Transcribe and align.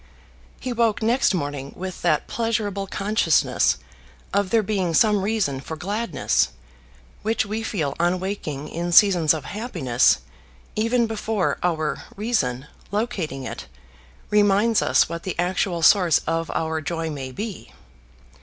He 0.59 0.73
woke 0.73 1.03
next 1.03 1.31
morning 1.31 1.73
with 1.75 2.01
that 2.01 2.25
pleasurable 2.25 2.87
consciousness 2.87 3.77
of 4.33 4.49
there 4.49 4.63
being 4.63 4.95
some 4.95 5.21
reason 5.21 5.59
for 5.59 5.75
gladness, 5.77 6.49
which 7.21 7.45
we 7.45 7.61
feel 7.61 7.93
on 7.99 8.19
waking 8.19 8.67
in 8.69 8.91
seasons 8.93 9.31
of 9.31 9.45
happiness, 9.45 10.17
even 10.75 11.05
before 11.05 11.59
our 11.61 12.03
reason, 12.15 12.65
locating 12.89 13.43
it, 13.43 13.67
reminds 14.31 14.81
us 14.81 15.07
what 15.07 15.21
the 15.21 15.37
actual 15.37 15.83
source 15.83 16.17
of 16.25 16.49
our 16.55 16.81
joy 16.81 17.11
may 17.11 17.31
be. 17.31 17.71